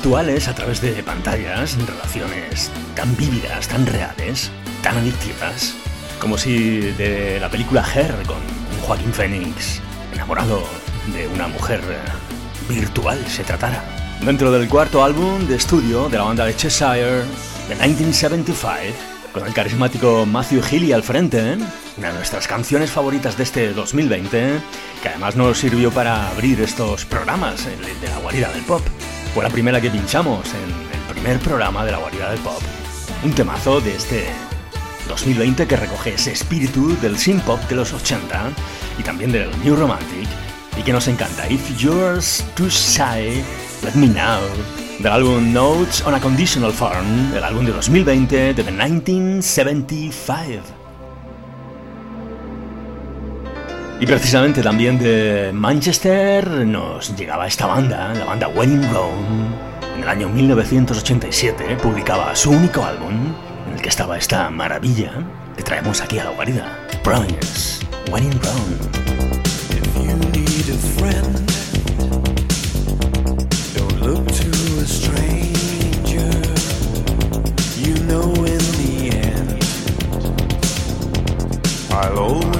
Virtuales 0.00 0.48
a 0.48 0.54
través 0.54 0.80
de 0.80 1.02
pantallas, 1.02 1.76
relaciones 1.86 2.70
tan 2.96 3.14
vívidas, 3.18 3.68
tan 3.68 3.84
reales, 3.84 4.50
tan 4.82 4.96
adictivas, 4.96 5.74
como 6.18 6.38
si 6.38 6.80
de 6.92 7.38
la 7.38 7.50
película 7.50 7.84
Her 7.94 8.14
con 8.26 8.38
un 8.38 8.80
Joaquín 8.80 9.12
Phoenix 9.12 9.82
enamorado 10.14 10.62
de 11.14 11.28
una 11.28 11.48
mujer 11.48 11.82
eh, 11.86 12.72
virtual 12.72 13.22
se 13.26 13.44
tratara. 13.44 13.84
Dentro 14.24 14.50
del 14.50 14.70
cuarto 14.70 15.04
álbum 15.04 15.46
de 15.46 15.56
estudio 15.56 16.08
de 16.08 16.16
la 16.16 16.24
banda 16.24 16.46
de 16.46 16.56
Cheshire, 16.56 17.24
de 17.68 17.74
1975, 17.74 18.96
con 19.34 19.46
el 19.46 19.52
carismático 19.52 20.24
Matthew 20.24 20.62
Healy 20.62 20.94
al 20.94 21.02
frente, 21.02 21.58
una 21.98 22.08
de 22.08 22.14
nuestras 22.14 22.48
canciones 22.48 22.90
favoritas 22.90 23.36
de 23.36 23.42
este 23.42 23.74
2020, 23.74 24.62
que 25.02 25.08
además 25.10 25.36
nos 25.36 25.58
sirvió 25.58 25.90
para 25.90 26.30
abrir 26.30 26.58
estos 26.62 27.04
programas 27.04 27.66
de 27.66 28.08
la 28.08 28.18
guarida 28.20 28.50
del 28.50 28.62
pop. 28.62 28.80
Fue 29.34 29.44
la 29.44 29.50
primera 29.50 29.80
que 29.80 29.90
pinchamos 29.90 30.44
en 30.54 30.70
el 30.92 31.14
primer 31.14 31.38
programa 31.38 31.84
de 31.84 31.92
la 31.92 31.98
guarida 31.98 32.30
del 32.30 32.40
pop. 32.40 32.60
Un 33.22 33.32
temazo 33.32 33.80
de 33.80 33.94
este 33.94 34.26
2020 35.08 35.68
que 35.68 35.76
recoge 35.76 36.14
ese 36.14 36.32
espíritu 36.32 36.96
del 37.00 37.16
synth 37.16 37.44
pop 37.44 37.60
de 37.68 37.76
los 37.76 37.92
80 37.92 38.50
y 38.98 39.02
también 39.02 39.30
del 39.30 39.50
New 39.62 39.76
Romantic 39.76 40.28
y 40.76 40.82
que 40.82 40.92
nos 40.92 41.06
encanta. 41.06 41.48
If 41.48 41.76
you're 41.76 42.20
too 42.56 42.68
shy, 42.68 43.44
let 43.84 43.94
me 43.94 44.08
know. 44.08 44.40
Del 44.98 45.12
álbum 45.12 45.52
Notes 45.52 46.04
on 46.04 46.14
a 46.14 46.20
Conditional 46.20 46.72
Form, 46.72 47.32
el 47.34 47.44
álbum 47.44 47.64
de 47.64 47.72
2020 47.72 48.54
de 48.54 48.64
The 48.64 48.70
1975. 48.70 50.79
Y 54.00 54.06
precisamente 54.06 54.62
también 54.62 54.98
de 54.98 55.50
Manchester 55.52 56.48
nos 56.66 57.14
llegaba 57.16 57.46
esta 57.46 57.66
banda, 57.66 58.14
la 58.14 58.24
banda 58.24 58.48
Wedding 58.48 58.90
Rome. 58.90 59.50
En 59.94 60.02
el 60.02 60.08
año 60.08 60.28
1987 60.30 61.76
publicaba 61.76 62.34
su 62.34 62.50
único 62.50 62.82
álbum, 62.82 63.34
en 63.68 63.74
el 63.74 63.82
que 63.82 63.90
estaba 63.90 64.16
esta 64.16 64.48
maravilla 64.48 65.12
que 65.54 65.62
traemos 65.62 66.00
aquí 66.00 66.18
a 66.18 66.24
la 66.24 66.30
guarida. 66.30 66.78
Promise, 67.04 67.86
Wedding 68.10 68.40
always 82.02 82.59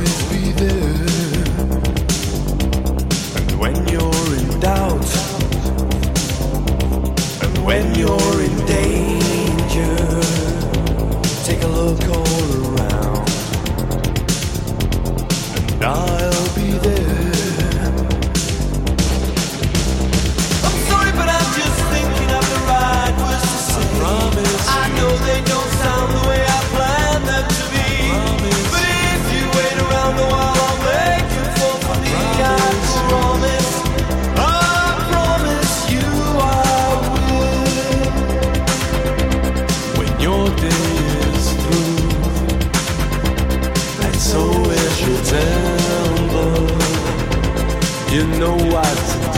doubt, 4.61 5.11
and 7.43 7.65
when 7.65 7.95
you're 7.95 8.43
in 8.43 8.67
danger, 8.67 9.97
take 11.45 11.63
a 11.63 11.67
look 11.67 12.03
all 12.09 12.77
around. 12.77 13.29
And 15.73 15.85
I'll 15.85 16.20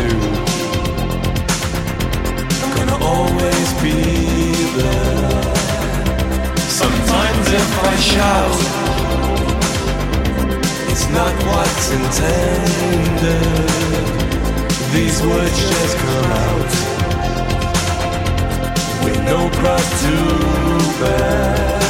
do. 0.00 0.10
I'm 2.62 2.72
gonna 2.76 2.98
always 3.04 3.68
be 3.82 3.98
there. 4.78 5.54
Sometimes 6.80 7.46
if 7.60 7.70
I 7.90 7.94
shout, 8.12 8.60
it's 10.90 11.06
not 11.10 11.34
what's 11.48 11.86
intended. 11.98 13.72
These 14.92 15.18
words 15.22 15.58
just 15.70 15.96
come 16.04 16.30
out 16.46 16.72
with 19.04 19.18
no 19.24 19.48
cross 19.58 19.88
to 20.02 20.14
bear. 21.00 21.81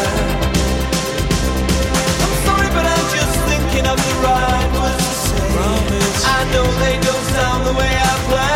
Know 6.53 6.67
they 6.85 6.97
don't 7.01 7.25
sound 7.35 7.67
the 7.67 7.73
way 7.73 7.93
I 8.11 8.13
planned 8.29 8.52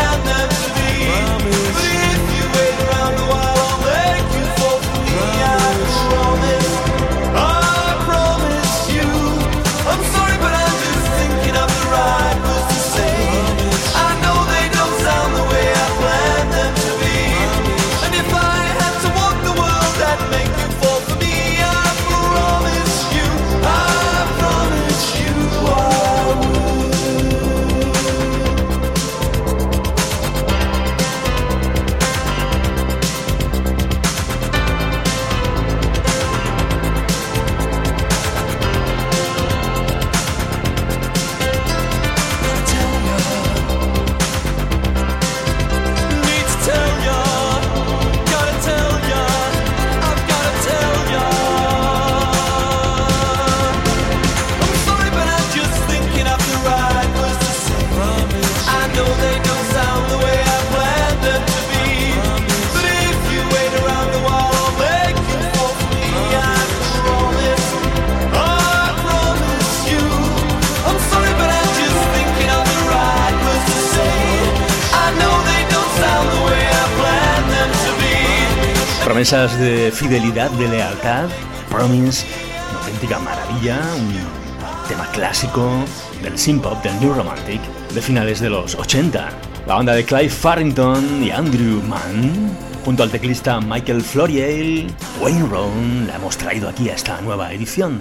De 79.27 79.91
fidelidad, 79.91 80.49
de 80.51 80.69
lealtad, 80.69 81.27
Promise, 81.69 82.25
una 82.69 82.79
auténtica 82.79 83.19
maravilla, 83.19 83.77
un 83.97 84.87
tema 84.87 85.05
clásico 85.11 85.83
del 86.23 86.37
synth 86.37 86.63
pop, 86.63 86.81
del 86.81 86.97
New 87.01 87.13
Romantic, 87.13 87.59
de 87.93 88.01
finales 88.01 88.39
de 88.39 88.49
los 88.49 88.75
80. 88.75 89.29
La 89.67 89.75
banda 89.75 89.95
de 89.95 90.05
Clive 90.05 90.29
Farrington 90.29 91.21
y 91.21 91.31
Andrew 91.31 91.81
Mann, 91.83 92.57
junto 92.85 93.03
al 93.03 93.11
teclista 93.11 93.59
Michael 93.59 94.01
Floriel, 94.01 94.87
Wayne 95.19 95.45
Rowan, 95.49 96.07
la 96.07 96.15
hemos 96.15 96.37
traído 96.37 96.69
aquí 96.69 96.87
a 96.89 96.93
esta 96.93 97.19
nueva 97.19 97.51
edición 97.51 97.99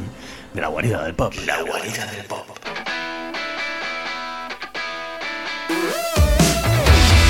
de 0.54 0.60
La 0.60 0.68
Guarida 0.68 1.02
del 1.02 1.14
Pop. 1.14 1.34
La 1.44 1.60
Guarida 1.60 2.06
del 2.06 2.24
Pop. 2.26 2.55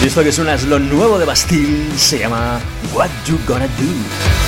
Esto 0.07 0.23
que 0.23 0.31
suena 0.31 0.55
es 0.55 0.63
lo 0.65 0.79
nuevo 0.79 1.19
de 1.19 1.25
Bastille, 1.25 1.99
se 1.99 2.21
llama 2.21 2.61
What 2.95 3.11
You 3.27 3.39
Gonna 3.45 3.67
Do. 3.67 4.46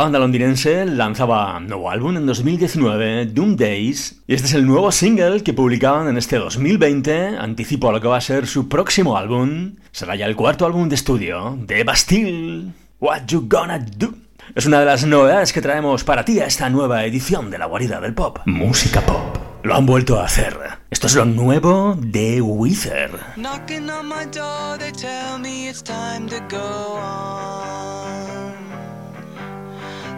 Banda 0.00 0.18
londinense 0.18 0.86
lanzaba 0.86 1.60
nuevo 1.60 1.90
álbum 1.90 2.16
en 2.16 2.24
2019, 2.24 3.26
Doom 3.26 3.54
Days, 3.54 4.22
y 4.26 4.32
este 4.32 4.46
es 4.46 4.54
el 4.54 4.66
nuevo 4.66 4.90
single 4.90 5.42
que 5.42 5.52
publicaban 5.52 6.08
en 6.08 6.16
este 6.16 6.38
2020, 6.38 7.36
anticipo 7.36 7.90
a 7.90 7.92
lo 7.92 8.00
que 8.00 8.08
va 8.08 8.16
a 8.16 8.22
ser 8.22 8.46
su 8.46 8.66
próximo 8.66 9.18
álbum. 9.18 9.76
Será 9.92 10.16
ya 10.16 10.24
el 10.24 10.36
cuarto 10.36 10.64
álbum 10.64 10.88
de 10.88 10.94
estudio 10.94 11.58
de 11.60 11.84
Bastille. 11.84 12.72
What 12.98 13.26
You 13.26 13.46
Gonna 13.46 13.78
Do? 13.78 14.14
Es 14.54 14.64
una 14.64 14.80
de 14.80 14.86
las 14.86 15.04
novedades 15.04 15.52
que 15.52 15.60
traemos 15.60 16.02
para 16.02 16.24
ti 16.24 16.40
a 16.40 16.46
esta 16.46 16.70
nueva 16.70 17.04
edición 17.04 17.50
de 17.50 17.58
La 17.58 17.66
Guarida 17.66 18.00
del 18.00 18.14
Pop. 18.14 18.38
Música 18.46 19.02
pop. 19.02 19.36
Lo 19.62 19.74
han 19.74 19.84
vuelto 19.84 20.18
a 20.18 20.24
hacer. 20.24 20.56
Esto 20.88 21.08
es 21.08 21.14
lo 21.14 21.26
nuevo 21.26 21.94
de 22.00 22.40
Wither. 22.40 23.10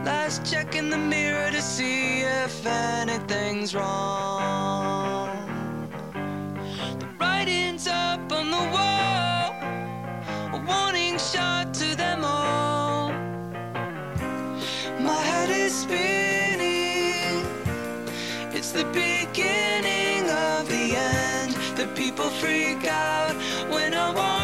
Last 0.04 0.44
check 0.44 0.74
in 0.74 0.90
the 0.90 0.98
mirror 0.98 1.50
to 1.52 1.62
see 1.62 2.22
if 2.22 2.66
anything's 2.66 3.72
wrong. 3.72 5.30
The 6.98 7.06
writing's 7.20 7.86
up 7.86 8.32
on 8.32 8.50
the 8.50 8.64
wall, 8.74 9.54
a 10.54 10.64
warning 10.66 11.18
shot 11.18 11.72
to 11.74 11.94
them 11.94 12.24
all. 12.24 13.12
My 14.98 15.22
head 15.30 15.50
is 15.50 15.72
spinning, 15.72 17.46
it's 18.52 18.72
the 18.72 18.84
beginning 18.86 20.28
of 20.28 20.68
the 20.68 20.96
end. 20.96 21.54
The 21.76 21.86
people 21.94 22.28
freak 22.40 22.84
out 22.88 23.36
when 23.70 23.94
I 23.94 24.12
walk. 24.12 24.41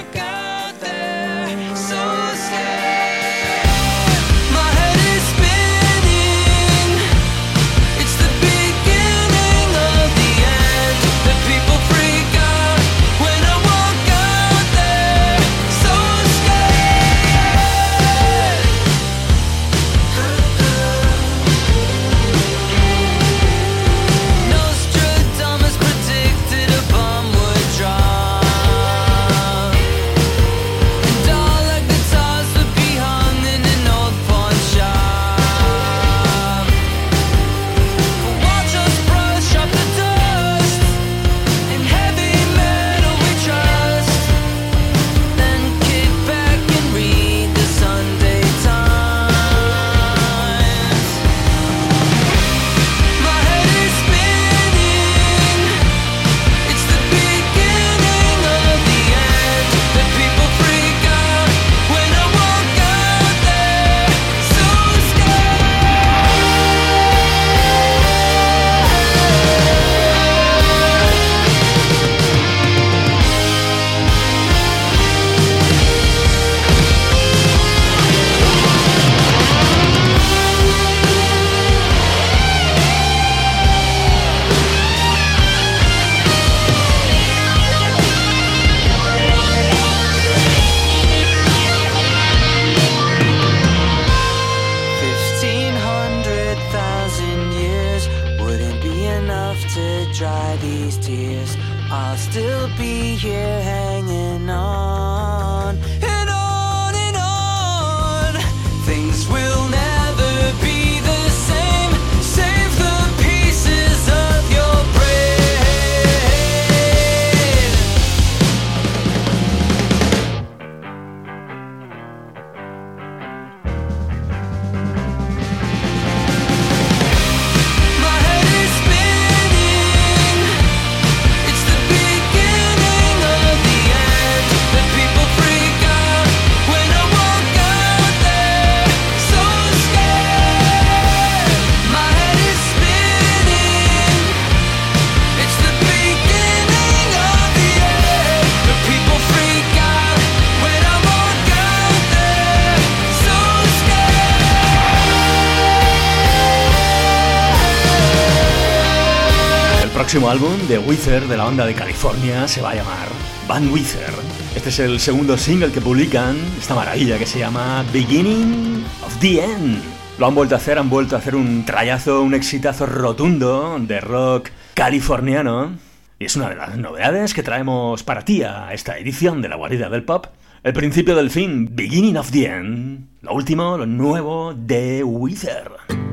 Próximo 160.08 160.30
álbum 160.30 160.56
de 160.68 160.78
Wither 160.78 161.28
de 161.28 161.36
la 161.36 161.44
banda 161.44 161.66
de 161.66 161.74
California 161.74 162.48
se 162.48 162.62
va 162.62 162.70
a 162.70 162.76
llamar 162.76 163.08
Van 163.46 163.70
Wither. 163.70 164.08
Este 164.56 164.70
es 164.70 164.78
el 164.78 165.00
segundo 165.00 165.36
single 165.36 165.70
que 165.70 165.82
publican, 165.82 166.34
esta 166.58 166.74
maravilla 166.74 167.18
que 167.18 167.26
se 167.26 167.38
llama 167.38 167.84
Beginning 167.92 168.86
of 169.04 169.14
the 169.18 169.44
End. 169.44 169.82
Lo 170.18 170.26
han 170.26 170.34
vuelto 170.34 170.54
a 170.54 170.56
hacer, 170.56 170.78
han 170.78 170.88
vuelto 170.88 171.14
a 171.14 171.18
hacer 171.18 171.36
un 171.36 171.62
trayazo, 171.66 172.22
un 172.22 172.32
exitazo 172.32 172.86
rotundo 172.86 173.76
de 173.80 174.00
rock 174.00 174.48
californiano. 174.72 175.72
Y 176.18 176.24
es 176.24 176.36
una 176.36 176.48
de 176.48 176.56
las 176.56 176.78
novedades 176.78 177.34
que 177.34 177.42
traemos 177.42 178.02
para 178.02 178.24
ti 178.24 178.42
a 178.42 178.72
esta 178.72 178.96
edición 178.96 179.42
de 179.42 179.50
la 179.50 179.56
guarida 179.56 179.90
del 179.90 180.04
pop. 180.04 180.28
El 180.62 180.72
principio 180.72 181.16
del 181.16 181.28
fin, 181.28 181.68
Beginning 181.72 182.16
of 182.16 182.30
the 182.30 182.46
End. 182.46 183.08
Lo 183.20 183.34
último, 183.34 183.76
lo 183.76 183.84
nuevo 183.84 184.54
de 184.54 185.04
Wither. 185.04 186.07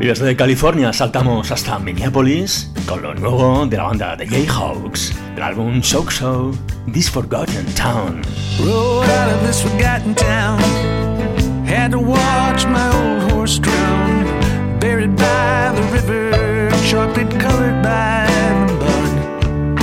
Y 0.00 0.06
desde 0.06 0.36
California 0.36 0.92
saltamos 0.92 1.50
hasta 1.50 1.76
Minneapolis 1.80 2.70
con 2.86 3.02
lo 3.02 3.14
nuevo 3.14 3.66
de 3.66 3.76
la 3.76 3.82
banda 3.82 4.14
de 4.14 4.28
Jayhawks, 4.28 5.12
del 5.34 5.42
álbum 5.42 5.80
Show 5.80 6.08
Show, 6.08 6.56
This 6.92 7.10
Forgotten 7.10 7.66
Town. 7.74 8.22
Rode 8.60 9.08
out 9.08 9.32
of 9.34 9.44
this 9.44 9.60
forgotten 9.60 10.14
town. 10.14 10.60
Had 11.66 11.90
to 11.90 11.98
watch 11.98 12.64
my 12.66 12.88
old 12.94 13.32
horse 13.32 13.58
drown. 13.58 14.78
Buried 14.78 15.16
by 15.16 15.72
the 15.74 15.82
river, 15.92 16.70
chocolate 16.86 17.30
colored 17.40 17.82
by 17.82 18.28
the 18.68 18.74
mud. 18.74 19.74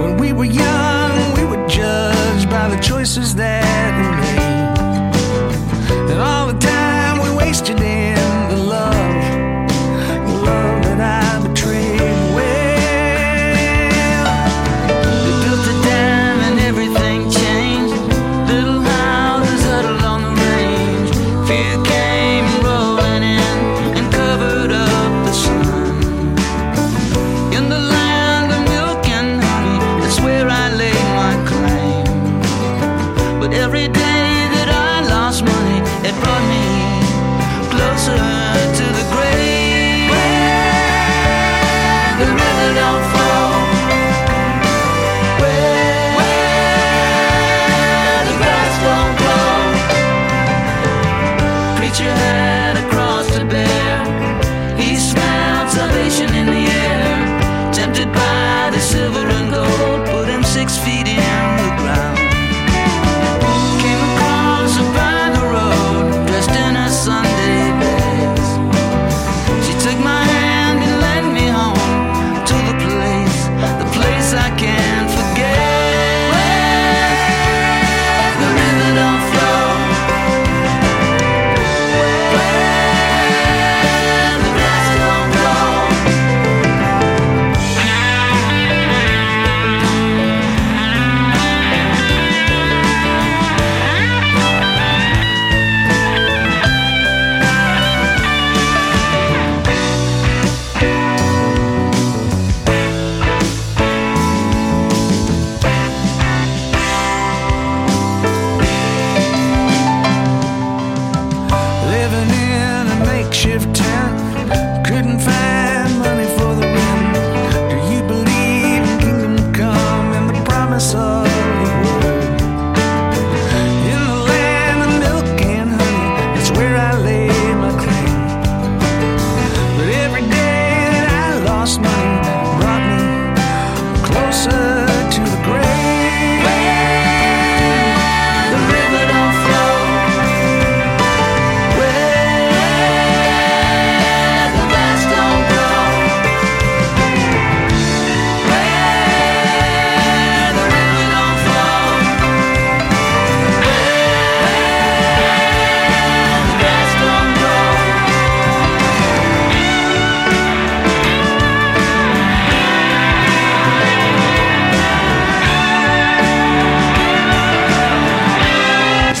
When 0.00 0.18
we 0.18 0.34
were 0.34 0.44
young, 0.44 1.34
we 1.34 1.44
were 1.44 1.66
judged 1.66 2.50
by 2.50 2.68
the 2.68 2.76
choices 2.82 3.34
that 3.36 3.64
we 3.96 4.16
made. 4.16 4.23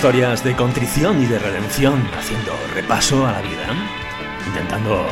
Historias 0.04 0.44
de 0.44 0.54
contrición 0.54 1.22
y 1.22 1.24
de 1.24 1.38
redención, 1.38 2.06
haciendo 2.14 2.52
repaso 2.74 3.26
a 3.26 3.32
la 3.32 3.40
vida, 3.40 3.66
intentando 4.46 5.06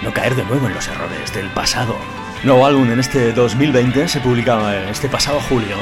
no 0.00 0.14
caer 0.14 0.36
de 0.36 0.44
nuevo 0.44 0.68
en 0.68 0.74
los 0.74 0.86
errores 0.86 1.34
del 1.34 1.48
pasado. 1.48 1.96
Nuevo 2.44 2.64
álbum 2.64 2.88
en 2.88 3.00
este 3.00 3.32
2020 3.32 4.06
se 4.06 4.20
publicaba 4.20 4.76
este 4.88 5.08
pasado 5.08 5.40
julio, 5.48 5.74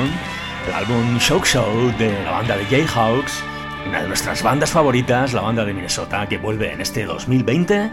el 0.66 0.72
álbum 0.72 1.18
Show 1.18 1.44
Show 1.44 1.92
de 1.98 2.11
la 2.24 2.30
banda 2.30 2.57
de 2.57 2.64
Jayhawks, 2.64 3.44
una 3.88 4.00
de 4.00 4.09
nuestras 4.09 4.42
bandas 4.42 4.70
favoritas, 4.70 5.34
la 5.34 5.42
banda 5.42 5.62
de 5.66 5.74
Minnesota, 5.74 6.26
que 6.26 6.38
vuelve 6.38 6.72
en 6.72 6.80
este 6.80 7.04
2020 7.04 7.90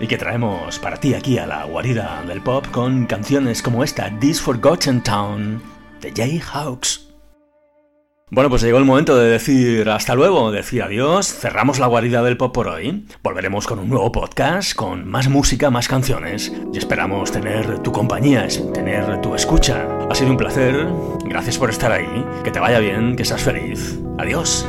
y 0.00 0.06
que 0.06 0.18
traemos 0.18 0.78
para 0.80 0.98
ti 0.98 1.14
aquí 1.14 1.38
a 1.38 1.46
la 1.46 1.64
guarida 1.64 2.22
del 2.28 2.42
pop 2.42 2.66
con 2.72 3.06
canciones 3.06 3.62
como 3.62 3.82
esta, 3.82 4.10
This 4.18 4.42
Forgotten 4.42 5.02
Town, 5.02 5.62
de 6.02 6.12
Jayhawks. 6.12 7.13
Bueno, 8.30 8.48
pues 8.48 8.62
llegó 8.62 8.78
el 8.78 8.86
momento 8.86 9.16
de 9.18 9.28
decir 9.28 9.88
hasta 9.90 10.14
luego, 10.14 10.50
decir 10.50 10.82
adiós, 10.82 11.26
cerramos 11.26 11.78
la 11.78 11.86
guarida 11.86 12.22
del 12.22 12.38
pop 12.38 12.54
por 12.54 12.68
hoy, 12.68 13.06
volveremos 13.22 13.66
con 13.66 13.78
un 13.78 13.90
nuevo 13.90 14.10
podcast, 14.10 14.74
con 14.74 15.06
más 15.06 15.28
música, 15.28 15.70
más 15.70 15.88
canciones, 15.88 16.50
y 16.72 16.78
esperamos 16.78 17.30
tener 17.30 17.80
tu 17.80 17.92
compañía, 17.92 18.48
tener 18.72 19.20
tu 19.20 19.34
escucha. 19.34 19.86
Ha 20.10 20.14
sido 20.14 20.30
un 20.30 20.38
placer, 20.38 20.86
gracias 21.26 21.58
por 21.58 21.68
estar 21.68 21.92
ahí, 21.92 22.24
que 22.42 22.50
te 22.50 22.60
vaya 22.60 22.78
bien, 22.78 23.14
que 23.14 23.26
seas 23.26 23.42
feliz. 23.42 24.00
Adiós. 24.18 24.66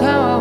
How 0.00 0.35